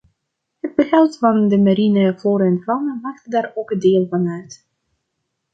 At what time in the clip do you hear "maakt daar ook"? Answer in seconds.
3.01-3.81